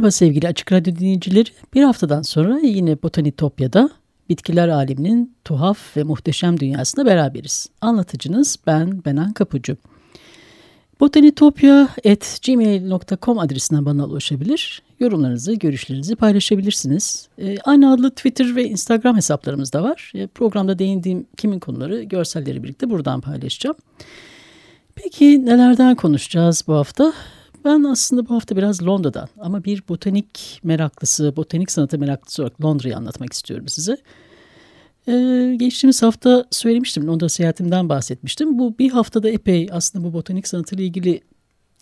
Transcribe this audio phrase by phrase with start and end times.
[0.00, 1.48] Merhaba sevgili Açık Radyo dinleyicileri.
[1.74, 3.90] Bir haftadan sonra yine Botanitopya'da
[4.28, 7.68] bitkiler aleminin tuhaf ve muhteşem dünyasında beraberiz.
[7.80, 9.76] Anlatıcınız ben Benan Kapucu.
[11.00, 14.82] Botanitopya.gmail.com adresinden bana ulaşabilir.
[15.00, 17.28] Yorumlarınızı, görüşlerinizi paylaşabilirsiniz.
[17.38, 20.12] E, aynı adlı Twitter ve Instagram hesaplarımız da var.
[20.14, 23.76] E, programda değindiğim kimin konuları görselleri birlikte buradan paylaşacağım.
[24.94, 27.12] Peki nelerden konuşacağız bu hafta?
[27.64, 32.96] Ben aslında bu hafta biraz Londra'dan ama bir botanik meraklısı, botanik sanatı meraklısı olarak Londra'yı
[32.96, 33.96] anlatmak istiyorum size.
[35.08, 38.58] Ee, geçtiğimiz hafta söylemiştim, Londra seyahatimden bahsetmiştim.
[38.58, 41.20] Bu bir haftada epey aslında bu botanik sanatıyla ilgili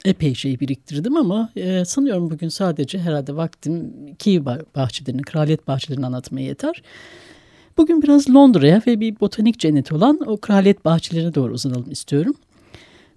[0.04, 4.44] epey şey biriktirdim ama e, sanıyorum bugün sadece herhalde vaktim Kiev
[4.76, 6.82] bahçelerini, kraliyet bahçelerini anlatmaya yeter.
[7.76, 12.34] Bugün biraz Londra'ya ve bir botanik cenneti olan o kraliyet bahçelerine doğru uzanalım istiyorum.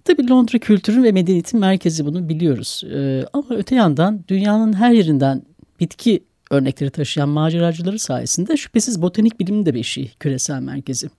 [0.04, 2.82] Tabii Londra kültürün ve medeniyetin merkezi bunu biliyoruz.
[2.94, 5.42] Ee, ama öte yandan dünyanın her yerinden
[5.80, 11.10] bitki örnekleri taşıyan maceracıları sayesinde şüphesiz botanik bilimin de beşiği küresel merkezi.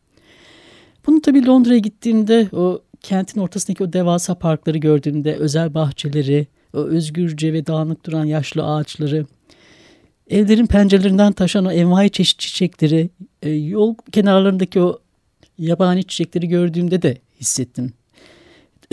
[1.08, 7.54] Bunu tabii Londra'ya gittiğimde o kentin ortasındaki o devasa parkları gördüğümde özel bahçeleri, o özgürce
[7.54, 9.26] ve dağınık duran yaşlı ağaçları,
[10.30, 13.10] evlerin pencerelerinden taşan o envai çeşit çiçekleri,
[13.42, 15.00] e, yol kenarlarındaki o
[15.58, 17.94] yabani çiçekleri gördüğümde de hissettim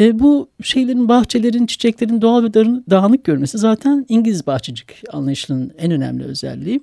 [0.01, 2.55] e, bu şeylerin, bahçelerin, çiçeklerin doğal ve
[2.91, 6.81] dağınık görmesi zaten İngiliz bahçecilik anlayışının en önemli özelliği.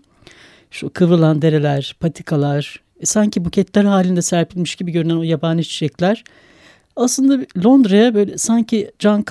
[0.72, 6.24] Şu kıvrılan dereler, patikalar, e, sanki buketler halinde serpilmiş gibi görünen o yabani çiçekler
[6.98, 9.26] aslında Londra'ya böyle sanki John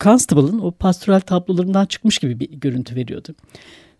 [0.00, 3.34] Constable'ın o pastoral tablolarından çıkmış gibi bir görüntü veriyordu.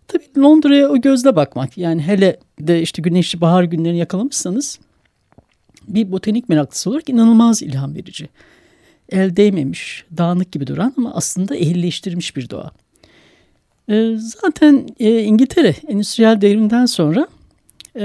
[0.07, 4.79] Tabii Londra'ya o gözle bakmak yani hele de işte güneşli bahar günlerini yakalamışsanız
[5.87, 8.29] bir botanik meraklısı olarak inanılmaz ilham verici
[9.11, 12.71] el değmemiş, dağınık gibi duran ama aslında ehilleştirmiş bir doğa.
[13.89, 17.27] E, zaten e, İngiltere endüstriyel devrimden sonra
[17.95, 18.01] e,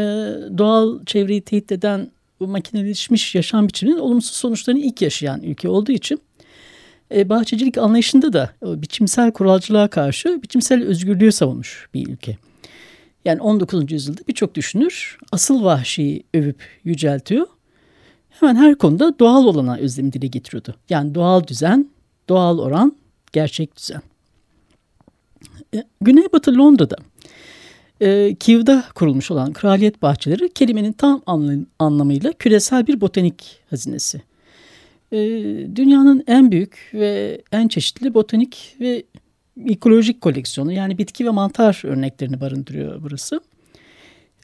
[0.58, 6.20] doğal çevreyi tehdit eden bu makineleşmiş yaşam biçiminin olumsuz sonuçlarını ilk yaşayan ülke olduğu için
[7.14, 12.36] e, bahçecilik anlayışında da o biçimsel kuralcılığa karşı biçimsel özgürlüğü savunmuş bir ülke.
[13.24, 13.92] Yani 19.
[13.92, 17.46] yüzyılda birçok düşünür asıl vahşiyi övüp yüceltiyor
[18.40, 20.74] hemen her konuda doğal olana özlemi dile getiriyordu.
[20.90, 21.90] Yani doğal düzen,
[22.28, 22.96] doğal oran,
[23.32, 24.02] gerçek düzen.
[25.74, 26.96] E, Güneybatı Londra'da
[28.00, 31.22] e, Kiev'de kurulmuş olan kraliyet bahçeleri kelimenin tam
[31.78, 34.22] anlamıyla küresel bir botanik hazinesi.
[35.12, 35.18] E,
[35.76, 39.02] dünyanın en büyük ve en çeşitli botanik ve
[39.66, 43.40] ekolojik koleksiyonu yani bitki ve mantar örneklerini barındırıyor burası.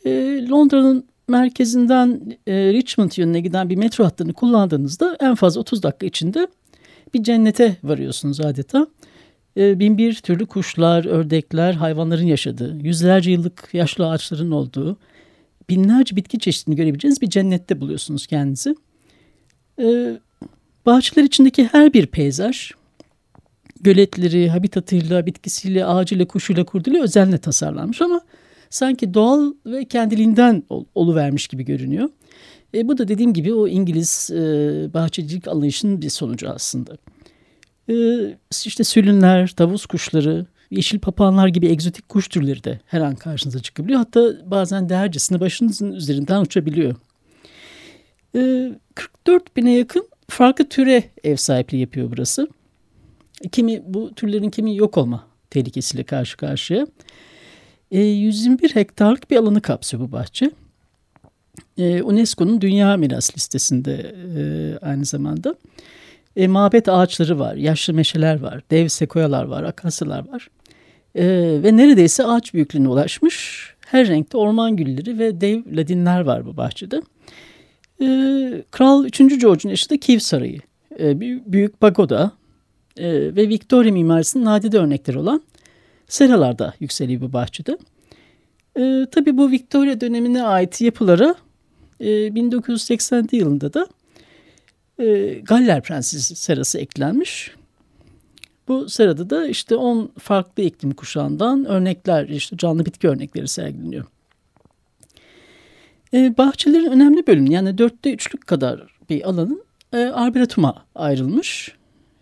[0.04, 0.10] E,
[0.48, 6.46] Londra'nın merkezinden e, Richmond yönüne giden bir metro hattını kullandığınızda en fazla 30 dakika içinde
[7.14, 8.86] bir cennete varıyorsunuz adeta.
[9.56, 14.96] E, bin bir türlü kuşlar, ördekler, hayvanların yaşadığı, yüzlerce yıllık yaşlı ağaçların olduğu,
[15.68, 18.76] binlerce bitki çeşidini görebileceğiniz bir cennette buluyorsunuz kendinizi.
[19.78, 20.16] E,
[20.86, 22.70] bahçeler içindeki her bir peyzaj,
[23.80, 28.20] göletleri, habitatıyla, bitkisiyle, ağacıyla, kuşuyla, kurduyla özenle tasarlanmış ama
[28.72, 32.08] sanki doğal ve kendiliğinden ol, oluvermiş gibi görünüyor.
[32.74, 34.38] E, bu da dediğim gibi o İngiliz e,
[34.94, 36.96] bahçecilik anlayışının bir sonucu aslında.
[37.90, 37.94] E,
[38.64, 43.98] işte sülünler, tavus kuşları, yeşil papağanlar gibi egzotik kuş türleri de her an karşınıza çıkabiliyor.
[43.98, 46.94] Hatta bazen değercesine başınızın üzerinden uçabiliyor.
[48.36, 52.48] E, 44 bine yakın farklı türe ev sahipliği yapıyor burası.
[53.52, 56.86] Kimi bu türlerin kimi yok olma tehlikesiyle karşı karşıya.
[57.92, 60.50] E, 121 hektarlık bir alanı kapsıyor bu bahçe.
[61.78, 64.42] E, UNESCO'nun Dünya Miras listesinde e,
[64.86, 65.54] aynı zamanda.
[66.36, 70.48] E, mabet ağaçları var, yaşlı meşeler var, dev sekoyalar var, akasyalar var.
[71.14, 71.24] E,
[71.62, 77.02] ve neredeyse ağaç büyüklüğüne ulaşmış her renkte orman gülleri ve dev ladinler var bu bahçede.
[78.02, 78.06] E,
[78.70, 79.18] Kral 3.
[79.18, 80.60] George'un yaşadığı Kiev Sarayı,
[80.98, 81.20] e,
[81.52, 82.32] büyük pagoda
[82.96, 85.42] e, ve Victoria mimarisinin nadide örnekleri olan
[86.12, 87.78] seralarda yükseliyor bu bahçede.
[88.78, 91.34] E, tabii bu Victoria dönemine ait yapılara
[92.00, 93.86] e, 1980 yılında da
[94.98, 97.50] e, Galler Prensesi serası eklenmiş.
[98.68, 104.04] Bu sırada da işte 10 farklı iklim kuşağından örnekler, işte canlı bitki örnekleri sergileniyor.
[106.14, 111.72] E, bahçelerin önemli bölümü yani dörtte üçlük kadar bir alanın e, arboretuma ayrılmış.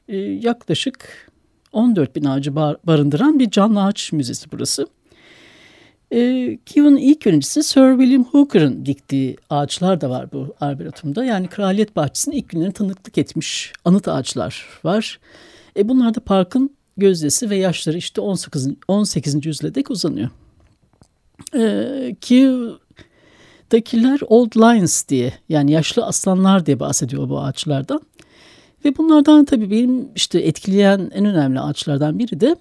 [0.08, 1.29] E, yaklaşık
[1.72, 4.86] 14 bin ağacı bar, barındıran bir canlı ağaç müzesi burası.
[6.12, 11.24] E, Kievan ilk yöneticisi Sir William Hooker'ın diktiği ağaçlar da var bu arboretumda.
[11.24, 15.20] Yani Kraliyet Bahçesi'nin ilk günlerini tanıklık etmiş anıt ağaçlar var.
[15.76, 18.68] E, bunlar da parkın gözdesi ve yaşları işte 18.
[18.88, 19.46] 18.
[19.46, 20.30] yüzyıla dek uzanıyor.
[21.54, 28.00] E, Kiev'dakiler Old Lions diye yani yaşlı aslanlar diye bahsediyor bu ağaçlardan.
[28.84, 32.56] Ve bunlardan tabii benim işte etkileyen en önemli ağaçlardan biri de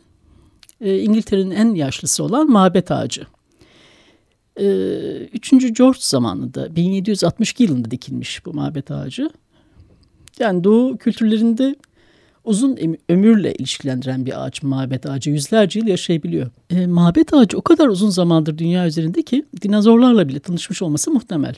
[0.82, 3.22] e, İngiltere'nin en yaşlısı olan mabet ağacı.
[4.60, 4.66] E,
[5.34, 5.78] 3.
[5.78, 9.30] George zamanında 1762 yılında dikilmiş bu mabet ağacı.
[10.40, 11.76] Yani Doğu kültürlerinde
[12.44, 12.78] uzun
[13.10, 16.52] ömürle ilişkilendiren bir ağaç mabet ağacı yüzlerce yıl yaşayabiliyor.
[16.70, 21.56] E, mabet ağacı o kadar uzun zamandır dünya üzerinde ki dinozorlarla bile tanışmış olması muhtemel.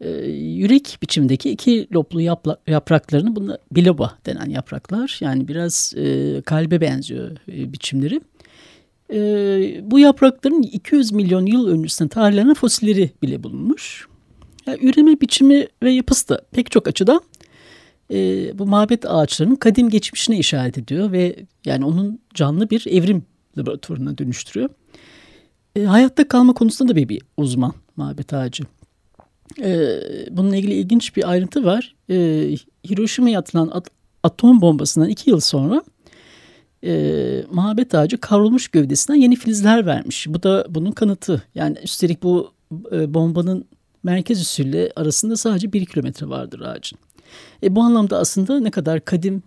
[0.00, 6.80] E, yürek biçimdeki iki loblu yapla, yapraklarını buna biloba denen yapraklar yani biraz e, kalbe
[6.80, 8.20] benziyor e, biçimleri.
[9.12, 9.18] E,
[9.90, 14.08] bu yaprakların 200 milyon yıl öncesinde tarihlenen fosilleri bile bulunmuş.
[14.66, 17.20] Yani üreme biçimi ve yapısı da pek çok açıdan
[18.10, 18.18] e,
[18.58, 23.22] bu mabet ağaçlarının kadim geçmişine işaret ediyor ve yani onun canlı bir evrim
[23.58, 24.70] laboratuvarına dönüştürüyor.
[25.76, 28.64] E, hayatta kalma konusunda da bir, bir uzman mabet ağacı.
[29.62, 30.00] E,
[30.30, 31.94] bununla ilgili ilginç bir ayrıntı var.
[32.10, 32.14] E,
[32.90, 33.88] Hiroşima'ya atılan at,
[34.22, 35.82] atom bombasından iki yıl sonra
[36.84, 40.26] e, mabet ağacı kavrulmuş gövdesinden yeni filizler vermiş.
[40.28, 41.42] Bu da bunun kanıtı.
[41.54, 42.52] Yani üstelik bu
[42.92, 43.64] e, bombanın
[44.02, 46.98] merkez üssüyle arasında sadece bir kilometre vardır ağacın.
[47.62, 49.42] E, bu anlamda aslında ne kadar kadim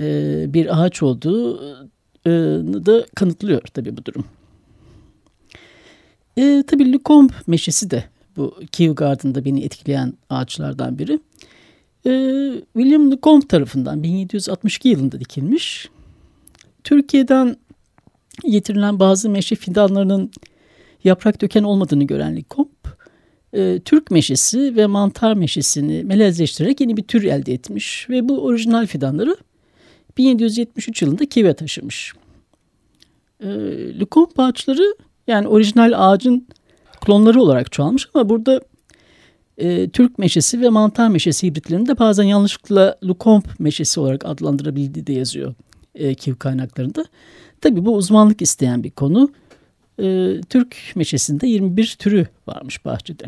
[0.00, 1.64] e, bir ağaç olduğu
[2.26, 2.30] e,
[2.86, 4.24] da kanıtlıyor tabii bu durum.
[6.36, 8.04] E, tabii Lukomb meşesi de
[8.36, 11.20] bu Kew Garden'da beni etkileyen ağaçlardan biri.
[12.06, 12.10] E,
[12.72, 15.88] William Lukomb tarafından 1762 yılında dikilmiş.
[16.84, 17.56] Türkiye'den
[18.50, 20.30] getirilen bazı meşe fidanlarının
[21.04, 22.68] yaprak döken olmadığını gören Lukomb
[23.52, 28.86] e, Türk meşesi ve mantar meşesini melezleştirerek yeni bir tür elde etmiş ve bu orijinal
[28.86, 29.36] fidanları
[30.18, 32.12] 1773 yılında Kiev'e taşımış.
[33.40, 33.48] E,
[34.00, 34.96] Lukomp ağaçları
[35.26, 36.46] yani orijinal ağacın
[37.06, 38.60] klonları olarak çoğalmış ama burada
[39.58, 45.12] e, Türk meşesi ve mantar meşesi hibritlerini de bazen yanlışlıkla Lukomp meşesi olarak adlandırabildiği de
[45.12, 45.54] yazıyor
[45.94, 47.04] e, Kiev kaynaklarında.
[47.60, 49.30] Tabii bu uzmanlık isteyen bir konu.
[50.02, 53.24] E, Türk meşesinde 21 türü varmış bahçede.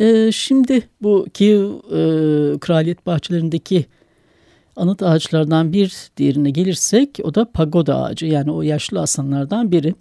[0.00, 3.86] E, şimdi bu Kiev e, kraliyet bahçelerindeki
[4.76, 9.94] anıt ağaçlardan bir diğerine gelirsek o da pagoda ağacı yani o yaşlı aslanlardan biri.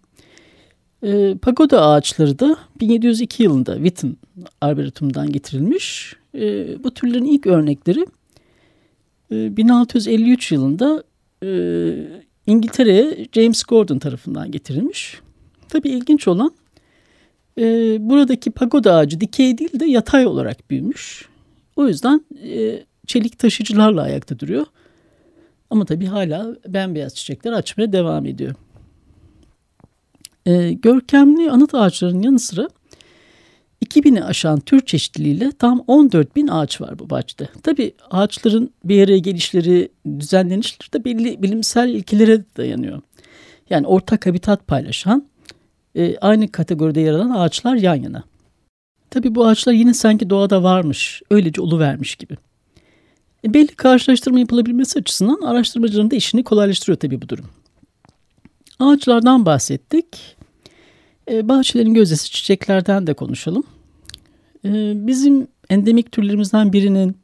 [1.03, 4.17] E, pagoda ağaçları da 1702 yılında Witten
[4.61, 6.15] Arboretum'dan getirilmiş.
[6.35, 8.05] E, bu türlerin ilk örnekleri
[9.31, 11.03] e, 1653 yılında
[11.43, 11.49] e,
[12.47, 15.19] İngiltere'ye James Gordon tarafından getirilmiş.
[15.69, 16.51] Tabii ilginç olan
[17.57, 17.63] e,
[17.99, 21.25] buradaki pagoda ağacı dikey değil de yatay olarak büyümüş.
[21.75, 24.65] O yüzden e, çelik taşıcılarla ayakta duruyor.
[25.69, 28.55] Ama tabii hala bembeyaz çiçekler açmaya devam ediyor.
[30.45, 32.67] E, görkemli anıt ağaçların yanı sıra
[33.85, 37.49] 2000'i aşan tür çeşitliliğiyle tam 14 bin ağaç var bu bahçede.
[37.63, 43.01] Tabii ağaçların bir araya gelişleri, düzenlenişleri de belli bilimsel ilkelere dayanıyor.
[43.69, 45.25] Yani ortak habitat paylaşan
[45.95, 48.23] e, aynı kategoride yer alan ağaçlar yan yana.
[49.09, 52.37] Tabi bu ağaçlar yine sanki doğada varmış, öylece vermiş gibi.
[53.45, 57.45] E, belli karşılaştırma yapılabilmesi açısından araştırmacıların da işini kolaylaştırıyor tabi bu durum.
[58.81, 60.37] Ağaçlardan bahsettik.
[61.31, 63.63] E, bahçelerin gözdesi çiçeklerden de konuşalım.
[64.65, 67.17] E, bizim endemik türlerimizden birinin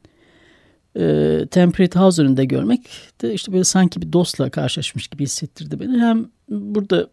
[0.96, 2.90] e, Temperate House önünde görmek
[3.22, 6.00] de işte böyle sanki bir dostla karşılaşmış gibi hissettirdi beni.
[6.00, 7.08] Hem burada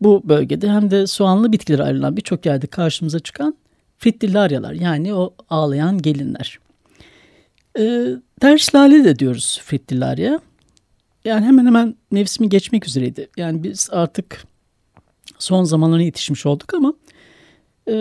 [0.00, 3.56] bu bölgede hem de soğanlı bitkilere ayrılan birçok yerde karşımıza çıkan
[3.98, 6.58] frittillaryalar yani o ağlayan gelinler.
[7.78, 8.06] E,
[8.40, 10.40] ters lale de diyoruz frittillarya.
[11.24, 13.28] Yani hemen hemen mevsimi geçmek üzereydi.
[13.36, 14.44] Yani biz artık
[15.38, 16.94] son zamanlara yetişmiş olduk ama
[17.88, 17.94] e,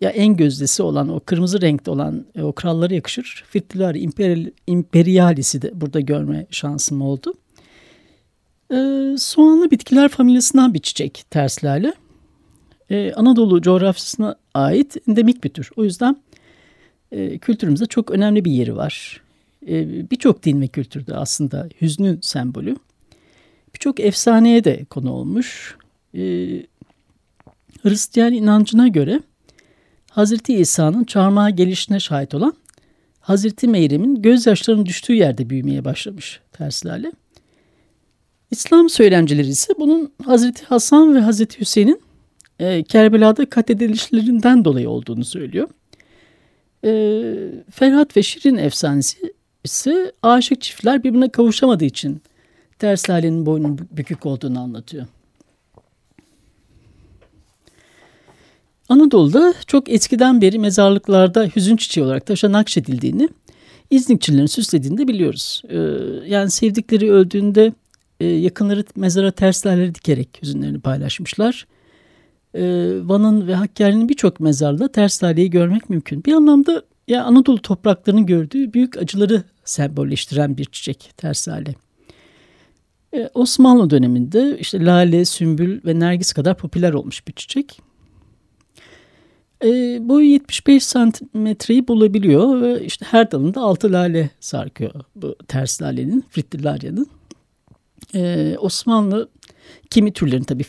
[0.00, 3.44] ya en gözdesi olan o kırmızı renkte olan e, o krallara yakışır.
[3.48, 7.34] Frittillarya imperial, imperialisi de burada görme şansım oldu.
[8.72, 8.76] E,
[9.18, 11.92] soğanlı bitkiler familyasından bir çiçek ters lale.
[12.90, 15.70] e, Anadolu coğrafyasına ait endemik bir tür.
[15.76, 16.16] O yüzden
[17.12, 19.22] e, kültürümüzde çok önemli bir yeri var.
[19.68, 22.76] E, Birçok din ve kültürde aslında hüznün sembolü.
[23.74, 25.76] Birçok efsaneye de konu olmuş.
[26.14, 26.20] E,
[27.82, 29.20] Hristiyan inancına göre
[30.10, 32.54] Hazreti İsa'nın çarmıha gelişine şahit olan
[33.20, 37.12] Hazreti Meyrem'in gözyaşlarının düştüğü yerde büyümeye başlamış terslale.
[38.50, 42.00] İslam söylemcileri ise bunun Hazreti Hasan ve Hazreti Hüseyin'in
[42.58, 45.68] e, Kerbela'da katledilişlerinden dolayı olduğunu söylüyor.
[46.84, 46.92] E,
[47.70, 49.32] Ferhat ve Şirin efsanesi
[49.64, 52.22] ise aşık çiftler birbirine kavuşamadığı için
[52.78, 55.06] ters lalenin boynunun bükük olduğunu anlatıyor.
[58.88, 63.28] Anadolu'da çok eskiden beri mezarlıklarda hüzün çiçeği olarak taşa nakşedildiğini,
[63.90, 65.62] İznikçilerin süslediğini de biliyoruz.
[65.68, 65.78] Ee,
[66.26, 67.72] yani sevdikleri öldüğünde
[68.20, 71.66] e, yakınları mezara ters dikerek hüzünlerini paylaşmışlar.
[72.54, 76.24] Ee, Van'ın ve Hakkari'nin birçok mezarda ters görmek mümkün.
[76.24, 81.48] Bir anlamda ya Anadolu topraklarının gördüğü büyük acıları sembolleştiren bir çiçek ters
[83.12, 87.80] Ee, Osmanlı döneminde işte lale, sümbül ve nergis kadar popüler olmuş bir çiçek.
[89.64, 89.68] E,
[90.08, 97.06] boyu 75 santimetreyi bulabiliyor ve işte her dalında 6 lale sarkıyor bu ters lalenin, fritillarya'nın.
[98.14, 99.28] E, Osmanlı
[99.90, 100.64] kimi türlerin tabii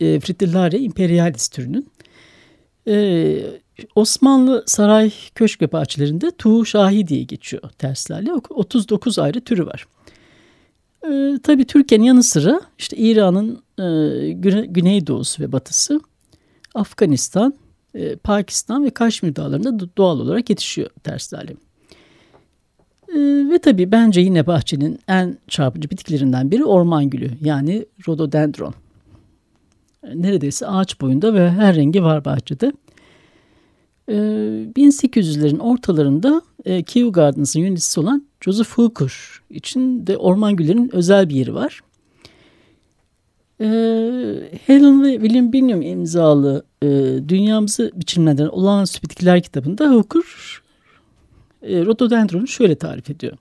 [0.00, 1.90] e, fritillarya imperialis türünün.
[2.86, 2.94] E,
[3.94, 8.32] Osmanlı saray köşk bahçelerinde Tuğ Şahi diye geçiyor ters lale.
[8.50, 9.86] 39 ayrı türü var.
[11.06, 13.82] E, tabii Türkiye'nin yanı sıra işte İran'ın e,
[14.32, 16.00] güne, güneydoğusu ve batısı,
[16.74, 17.54] Afganistan,
[17.94, 21.52] e, Pakistan ve Kaşmir dağlarında doğal olarak yetişiyor ters lale.
[23.08, 23.18] E,
[23.50, 28.74] ve tabii bence yine bahçenin en çarpıcı bitkilerinden biri orman gülü yani rhododendron.
[30.14, 32.72] Neredeyse ağaç boyunda ve her rengi var bahçede.
[34.10, 39.12] 1800'lerin ortalarında Kew Gardens'ın yöneticisi olan Joseph Hooker
[39.50, 41.80] için de orman güllerinin özel bir yeri var.
[44.66, 46.88] Helen ve William Bingham imzalı e,
[47.28, 50.22] Dünyamızı Biçimlerden Olağanüstü Bitkiler kitabında Hooker
[51.62, 53.36] e, rododendronu şöyle tarif ediyor.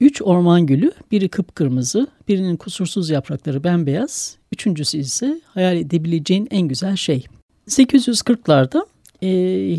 [0.00, 6.96] Üç orman gülü, biri kıpkırmızı, birinin kusursuz yaprakları bembeyaz, üçüncüsü ise hayal edebileceğin en güzel
[6.96, 7.26] şey.
[7.78, 8.86] 840'larda
[9.22, 9.28] e,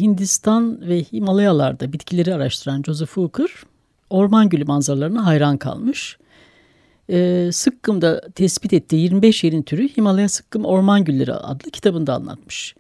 [0.02, 3.50] Hindistan ve Himalayalarda bitkileri araştıran Joseph Hooker,
[4.10, 6.18] orman gülü manzaralarına hayran kalmış
[7.10, 12.76] e, Sıkkım'da tespit ettiği 25 yerin türü Himalaya Sıkkım Orman Gülleri adlı kitabında anlatmış.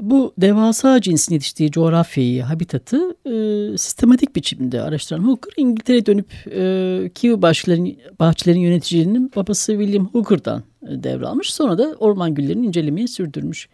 [0.00, 7.42] Bu devasa cinsin yetiştiği coğrafyayı, habitatı e, sistematik biçimde araştıran Hooker, İngiltere'ye dönüp e, Kew
[7.42, 11.54] bahçelerin, bahçelerin yöneticinin babası William Hooker'dan e, devralmış.
[11.54, 13.68] Sonra da orman güllerini incelemeyi sürdürmüş.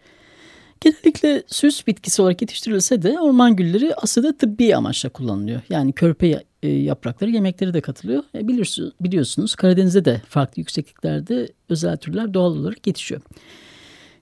[0.83, 5.61] Genellikle süs bitkisi olarak yetiştirilse de orman gülleri aslında tıbbi amaçla kullanılıyor.
[5.69, 8.23] Yani körpe e, yaprakları yemekleri de katılıyor.
[8.35, 13.21] E, biliyorsunuz, biliyorsunuz Karadeniz'de de farklı yüksekliklerde özel türler doğal olarak yetişiyor.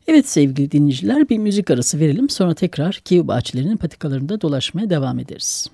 [0.07, 5.67] Evet sevgili dinleyiciler bir müzik arası verelim sonra tekrar Kiev bahçelerinin patikalarında dolaşmaya devam ederiz.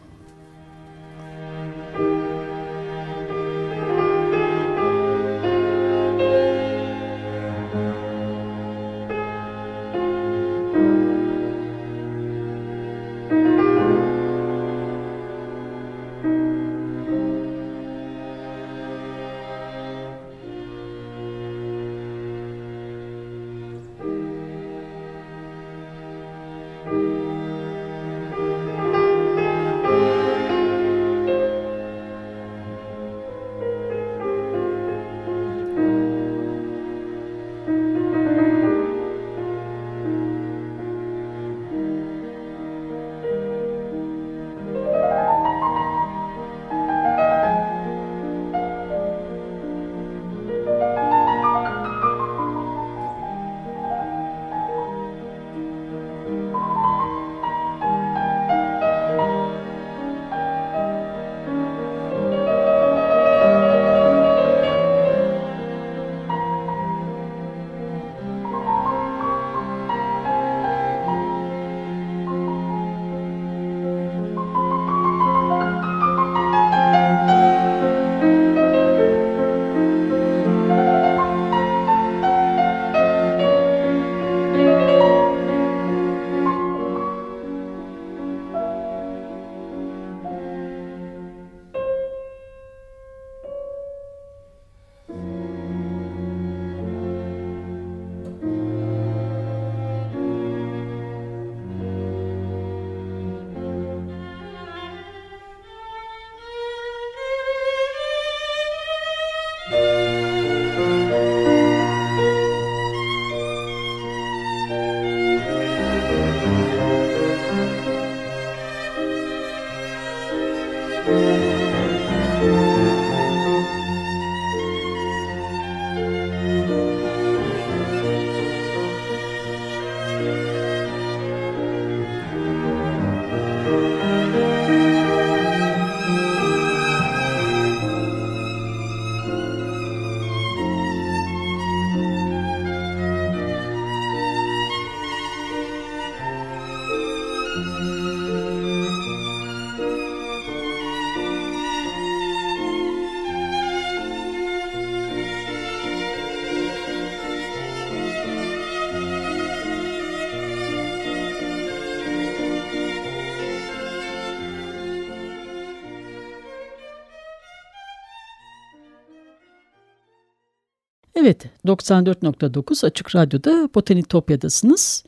[171.20, 175.04] Evet, 94.9 Açık Radyo'da Botanitopya'dasınız.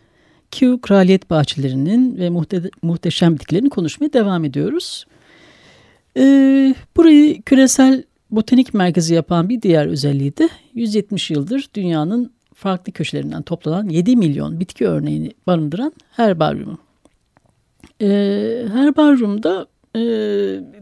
[0.52, 5.06] Q Kraliyet Bahçelerinin ve muhte muhteşem bitkilerini konuşmaya devam ediyoruz.
[6.18, 13.42] Ee, burayı küresel botanik merkezi yapan bir diğer özelliği de 170 yıldır dünyanın farklı köşelerinden
[13.42, 16.78] toplanan 7 milyon bitki örneğini barındıran herbaryumu.
[18.02, 20.02] Ee, herbaryumda e,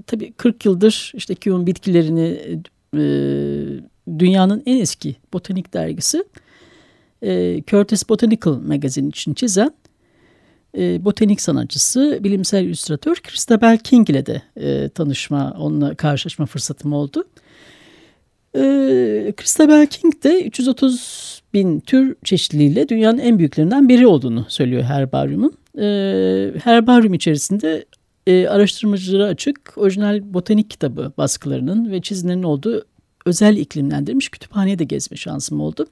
[0.08, 2.40] tabii 40 yıldır işte Q'un bitkilerini
[2.98, 3.02] e,
[4.20, 6.24] dünyanın en eski botanik dergisi
[7.22, 9.72] e, Curtis Botanical Magazine için çizen
[10.78, 17.24] e, botanik sanatçısı, bilimsel illüstratör Christabel King ile de e, tanışma, onunla karşılaşma fırsatım oldu.
[18.56, 25.54] E, Christabel King de 330 bin tür çeşitliliğiyle dünyanın en büyüklerinden biri olduğunu söylüyor herbaryumun.
[25.78, 25.86] E,
[26.64, 27.86] herbaryum içerisinde
[28.28, 32.86] e, araştırmacılara açık orijinal botanik kitabı baskılarının ve çizimlerinin olduğu
[33.28, 35.88] özel iklimlendirilmiş kütüphaneye de gezme şansım oldu.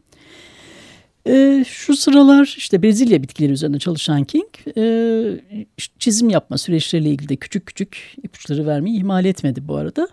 [1.28, 4.84] E, şu sıralar işte Brezilya bitkileri üzerine çalışan King e,
[6.00, 10.08] çizim yapma süreçleriyle ilgili de küçük küçük ipuçları vermeyi ihmal etmedi bu arada.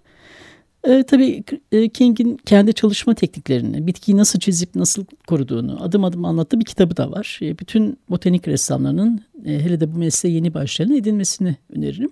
[0.85, 1.43] E, tabii
[1.95, 7.11] King'in kendi çalışma tekniklerini, bitkiyi nasıl çizip nasıl koruduğunu adım adım anlattığı bir kitabı da
[7.11, 7.39] var.
[7.43, 12.11] E, bütün botanik ressamlarının e, hele de bu mesleğe yeni başlayan edinmesini öneririm.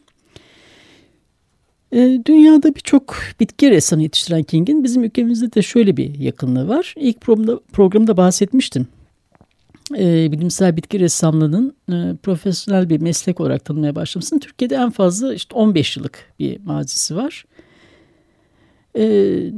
[1.92, 6.94] E, dünyada birçok bitki ressamı yetiştiren King'in bizim ülkemizde de şöyle bir yakınlığı var.
[6.96, 8.88] İlk programda, programda bahsetmiştim.
[9.98, 15.54] E, bilimsel bitki ressamlığının e, profesyonel bir meslek olarak tanımaya başlamasının Türkiye'de en fazla işte
[15.54, 17.44] 15 yıllık bir mazisi var.
[18.94, 19.04] E,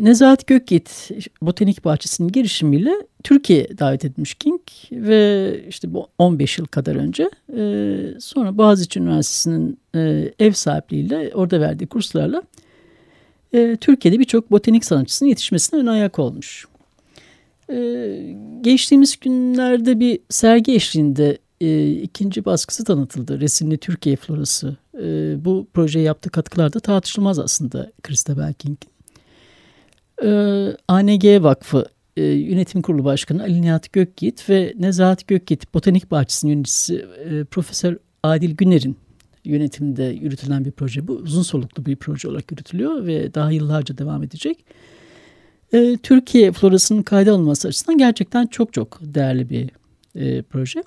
[0.01, 1.11] Nezahat Gökyiğit
[1.43, 2.93] Botanik Bahçesi'nin girişimiyle
[3.25, 4.61] Türkiye davet etmiş King
[4.93, 11.61] ve işte bu 15 yıl kadar önce e, sonra Boğaziçi Üniversitesi'nin e, ev sahipliğiyle orada
[11.61, 12.43] verdiği kurslarla
[13.53, 16.67] e, Türkiye'de birçok botanik sanatçısının yetişmesine ön ayak olmuş.
[17.71, 18.19] E,
[18.61, 23.41] geçtiğimiz günlerde bir sergi eşliğinde e, ikinci baskısı tanıtıldı.
[23.41, 24.77] Resimli Türkiye Florası.
[24.95, 25.05] E,
[25.45, 28.92] bu projeye yaptığı katkılar da tartışılmaz aslında Christabel King'in.
[30.25, 30.31] E,
[30.89, 37.07] ANG Vakfı e, Yönetim Kurulu Başkanı Ali Nihat Gökyiğit ve Nezahat Gökyiğit Botanik Bahçesi'nin yöneticisi
[37.25, 38.97] e, Profesör Adil Güner'in
[39.45, 41.13] yönetiminde yürütülen bir proje bu.
[41.13, 44.65] Uzun soluklu bir proje olarak yürütülüyor ve daha yıllarca devam edecek.
[45.73, 49.71] E, Türkiye florasının kayda alınması açısından gerçekten çok çok değerli bir
[50.15, 50.83] e, proje.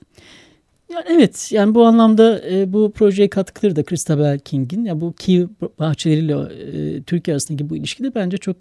[0.92, 5.48] Yani evet yani bu anlamda e, bu projeye katkıları da Christabel King'in ya bu Kiev
[5.80, 8.58] bahçeleriyle e, Türkiye arasındaki bu ilişki de bence çok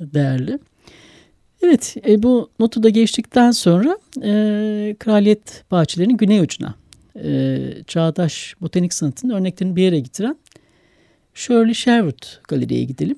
[0.00, 0.58] değerli.
[1.62, 6.74] Evet e, bu notu da geçtikten sonra e, Kraliyet Bahçeleri'nin güney ucuna
[7.16, 10.36] e, çağdaş botanik sanatının örneklerini bir yere getiren
[11.34, 13.16] Shirley Sherwood Galeri'ye gidelim.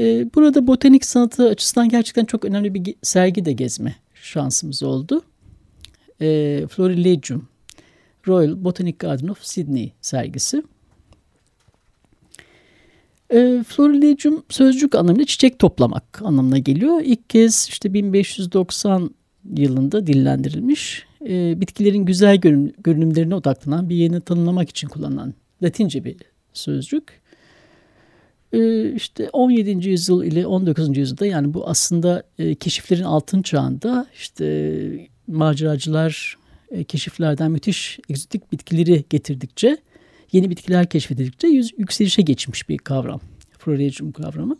[0.00, 5.22] E, burada botanik sanatı açısından gerçekten çok önemli bir sergi de gezme şansımız oldu.
[6.20, 7.48] E, Florilegium
[8.28, 10.62] Royal Botanic Garden of Sydney sergisi.
[13.32, 17.00] E, Florilegium sözcük anlamıyla çiçek toplamak anlamına geliyor.
[17.04, 19.10] İlk kez işte 1590
[19.56, 21.06] yılında dillendirilmiş.
[21.28, 26.16] E, bitkilerin güzel görün, görünümlerine odaklanan bir yerini tanımlamak için kullanılan Latince bir
[26.52, 27.20] sözcük.
[28.52, 29.88] E, işte 17.
[29.88, 30.96] yüzyıl ile 19.
[30.96, 36.38] yüzyılda yani bu aslında e, keşiflerin altın çağında işte maceracılar
[36.70, 39.78] e, keşiflerden müthiş egzotik bitkileri getirdikçe
[40.34, 43.20] yeni bitkiler keşfedildikçe yükselişe geçmiş bir kavram.
[43.58, 44.56] Florilegium kavramı.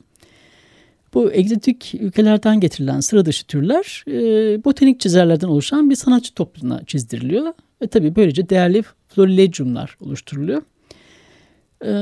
[1.15, 7.53] Bu egzotik ülkelerden getirilen sıra dışı türler e, botanik çizerlerden oluşan bir sanatçı topluluğuna çizdiriliyor.
[7.83, 10.63] Ve tabii böylece değerli florilegiumlar oluşturuluyor.
[11.85, 11.93] E,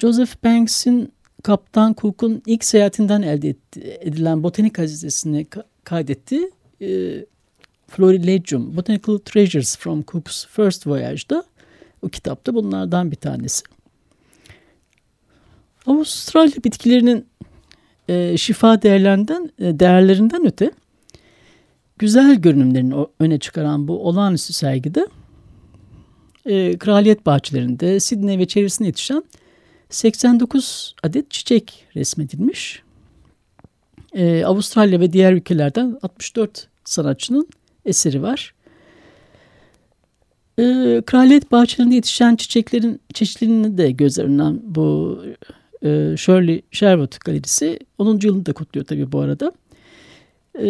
[0.00, 3.54] Joseph Banks'in Kaptan Cook'un ilk seyahatinden elde
[4.00, 5.46] edilen botanik hazinesini
[5.84, 6.50] kaydetti.
[6.80, 6.88] E,
[7.86, 11.44] Florilegium, Botanical Treasures from Cook's First Voyage'da
[12.02, 13.64] o kitapta bunlardan bir tanesi.
[15.86, 17.26] Avustralya bitkilerinin
[18.08, 20.70] e, şifa değerlerinden, e, değerlerinden öte
[21.98, 25.06] güzel görünümlerini öne çıkaran bu olağanüstü sergide
[26.46, 29.24] e, kraliyet bahçelerinde Sydney ve çevresinde yetişen
[29.90, 32.82] 89 adet çiçek resmedilmiş.
[34.12, 37.48] E, Avustralya ve diğer ülkelerden 64 sanatçının
[37.84, 38.54] eseri var.
[40.60, 45.18] E, kraliyet bahçelerinde yetişen çiçeklerin çeşitliliğini de göz önünden bu
[45.82, 48.18] e, Shirley Sherwood Galerisi 10.
[48.22, 49.52] yılını da kutluyor tabii bu arada.
[50.58, 50.66] E,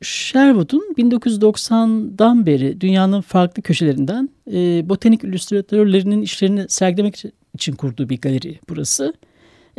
[0.00, 7.22] Sherwood'un 1990'dan beri dünyanın farklı köşelerinden e, botanik illüstratörlerinin işlerini sergilemek
[7.54, 9.14] için kurduğu bir galeri burası.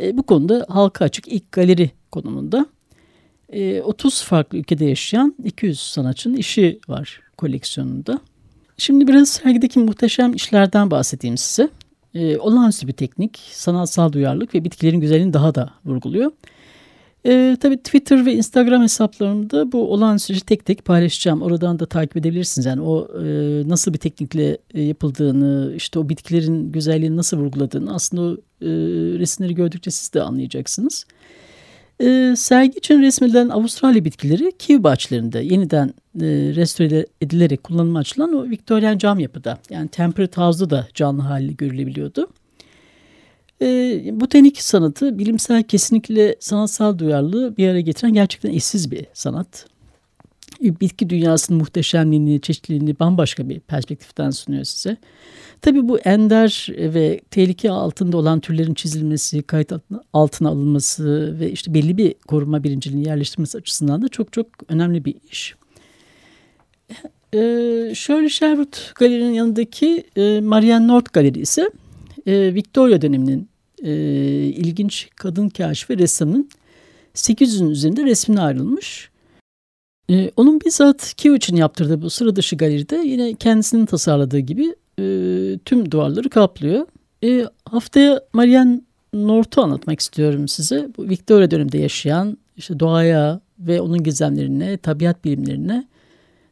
[0.00, 2.66] E, bu konuda halka açık ilk galeri konumunda.
[3.48, 8.20] E, 30 farklı ülkede yaşayan 200 sanatçının işi var koleksiyonunda.
[8.78, 11.70] Şimdi biraz sergideki muhteşem işlerden bahsedeyim size.
[12.14, 16.32] E, olağanüstü bir teknik, sanatsal duyarlılık ve bitkilerin güzelliğini daha da vurguluyor.
[17.26, 21.42] E, tabii Twitter ve Instagram hesaplarımda bu olağanüstü tek tek paylaşacağım.
[21.42, 22.66] Oradan da takip edebilirsiniz.
[22.66, 23.28] Yani o e,
[23.68, 28.68] nasıl bir teknikle e, yapıldığını, işte o bitkilerin güzelliğini nasıl vurguladığını aslında o e,
[29.18, 31.06] resimleri gördükçe siz de anlayacaksınız.
[32.00, 35.88] E, sergi için resmedilen Avustralya bitkileri kivi bahçelerinde yeniden
[36.20, 41.52] e, restore edilerek kullanıma açılan o Victorian cam yapıda yani Temperate House'da da canlı haliyle
[41.52, 42.28] görülebiliyordu.
[43.62, 43.66] E,
[44.20, 49.73] botanik sanatı bilimsel kesinlikle sanatsal duyarlılığı bir araya getiren gerçekten eşsiz bir sanat.
[50.60, 54.96] Bitki dünyasının muhteşemliğini, çeşitliliğini bambaşka bir perspektiften sunuyor size.
[55.62, 59.72] Tabii bu ender ve tehlike altında olan türlerin çizilmesi, kayıt
[60.12, 65.14] altına alınması ve işte belli bir koruma bilincinin yerleştirmesi açısından da çok çok önemli bir
[65.30, 65.54] iş.
[67.34, 71.70] Ee, Shirley Sherwood Galeri'nin yanındaki e, Marianne North Galeri ise
[72.26, 73.48] e, Victoria döneminin
[73.82, 73.92] e,
[74.46, 76.50] ilginç kadın kaşif ve ressamının
[77.14, 79.10] 800'ün üzerinde resmine ayrılmış.
[80.10, 85.04] E, onun bizzat Kiev için yaptırdığı bu sıra dışı galeride yine kendisinin tasarladığı gibi e,
[85.64, 86.86] tüm duvarları kaplıyor.
[87.24, 88.80] E, haftaya Marianne
[89.14, 90.88] North'u anlatmak istiyorum size.
[90.96, 95.88] Bu Victoria döneminde yaşayan işte doğaya ve onun gizemlerine, tabiat bilimlerine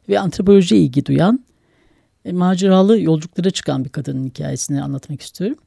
[0.09, 1.45] ve antropolojiye ilgi duyan
[2.25, 5.57] e, maceralı yolculuklara çıkan bir kadının hikayesini anlatmak istiyorum.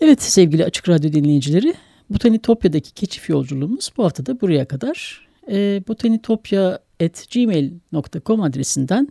[0.00, 1.74] Evet sevgili Açık Radyo dinleyicileri,
[2.10, 5.25] Botanitopya'daki keşif yolculuğumuz bu hafta da buraya kadar.
[5.50, 9.08] E, botanitopya.gmail.com adresinden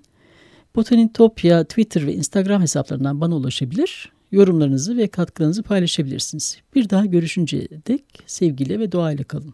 [0.76, 4.12] Botanitopya Twitter ve Instagram hesaplarından bana ulaşabilir.
[4.32, 6.58] Yorumlarınızı ve katkılarınızı paylaşabilirsiniz.
[6.76, 9.54] Bir daha görüşünceye dek sevgiyle ve doğayla kalın.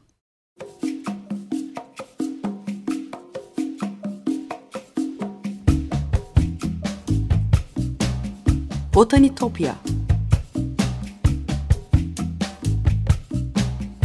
[8.96, 9.76] Botanitopya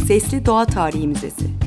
[0.07, 1.66] Sesli Doğa Tarihi Müzesi